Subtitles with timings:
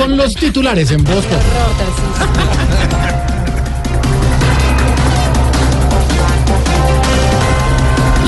[0.00, 1.22] Con los titulares en voz.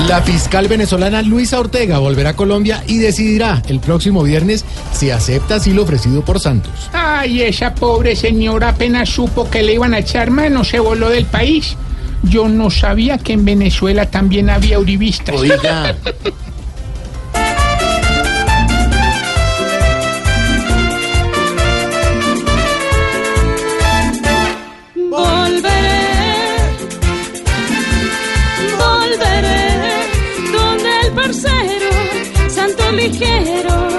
[0.07, 5.55] La fiscal venezolana Luisa Ortega volverá a Colombia y decidirá el próximo viernes si acepta
[5.55, 6.91] asilo ofrecido por Santos.
[6.93, 11.25] Ay, esa pobre señora apenas supo que le iban a echar mano, se voló del
[11.25, 11.75] país.
[12.21, 15.35] Yo no sabía que en Venezuela también había uribistas.
[15.35, 15.95] Oiga,
[32.95, 33.92] ligero,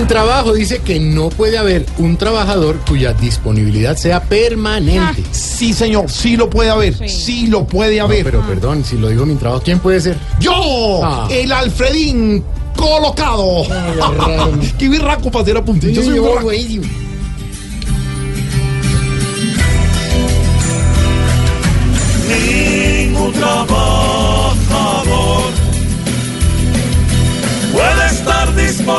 [0.00, 5.22] mi trabajo dice que no puede haber un trabajador cuya disponibilidad sea permanente.
[5.30, 8.24] Sí, señor, sí lo puede haber, sí, lo puede No, haber.
[8.24, 10.16] pero perdón, si lo digo mi trabajo, ¿quién puede ser?
[10.40, 11.28] Yo, Ah.
[11.30, 12.42] el Alfredín
[12.76, 13.64] colocado.
[14.78, 15.92] Qué birraco para hacer a puntillo.
[15.92, 16.54] Yo soy ningún trabajador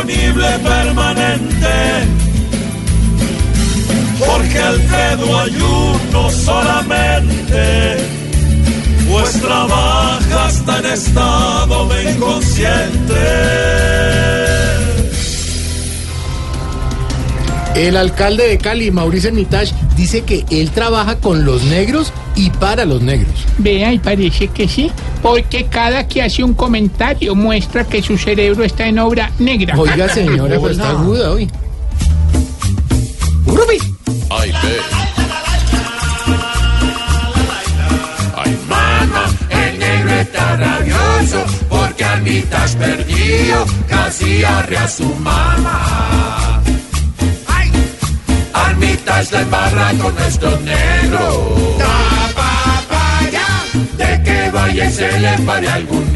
[0.06, 2.08] permanente.
[4.20, 7.98] Porque Alfredo ayuno solamente,
[9.10, 13.81] pues trabaja hasta en estado inconsciente.
[17.76, 22.86] El alcalde de Cali, Mauricio Nitash, dice que él trabaja con los negros y para
[22.86, 23.34] los negros.
[23.58, 28.64] Vea, y parece que sí, porque cada que hace un comentario muestra que su cerebro
[28.64, 29.78] está en obra negra.
[29.78, 31.50] Oiga, señora, pues está aguda hoy.
[34.30, 34.78] Ay, ve.
[38.38, 46.31] Ay, mamá, el negro está rabioso porque Armitas perdió, casi arrea a su mamá.
[48.82, 51.78] Ay, Armitas la embarra con nuestro negro.
[53.98, 56.11] De que vaya y se le pare algún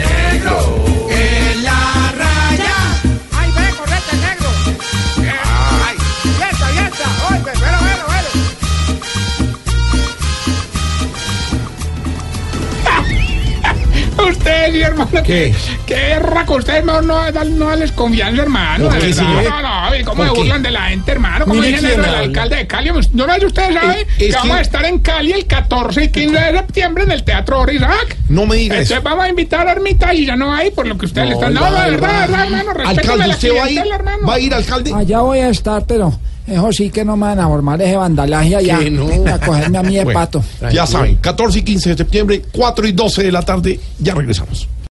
[14.82, 15.10] Hermano.
[15.24, 15.54] ¿Qué?
[15.86, 18.90] Qué raco, ustedes no, no, no les confianza, hermano.
[18.90, 21.46] No, no, ¿y ¿cómo ¿Por se burlan de la gente, hermano?
[21.46, 22.26] ¿Cómo Mire dicen quién eso del habla.
[22.28, 22.90] alcalde de Cali?
[23.14, 25.46] No sé si ustedes saben Es- que, es vamos que- a estar en Cali el
[25.48, 28.18] 14 y 15 de septiembre en el Teatro Orizac.
[28.30, 28.94] No me diga eso.
[28.94, 31.34] Entonces vamos a invitar a Ermita y ya no hay por lo que ustedes le
[31.36, 31.78] están No, dando.
[31.78, 32.74] va, de verdad, verdad, hermano.
[32.74, 33.84] Respétame Alcalde, la ¿usted va a ir?
[33.94, 34.28] hermano.
[34.28, 34.94] ¿Va a ir, alcalde?
[34.94, 38.56] Allá voy a estar, pero eso sí que no me van a formar ese vandalaje
[38.56, 38.80] allá.
[38.80, 39.08] Que no.
[39.32, 40.44] A cogerme a mí de Bueno, pato.
[40.72, 44.68] ya saben, 14 y 15 de septiembre, 4 y 12 de la tarde, ya regresamos.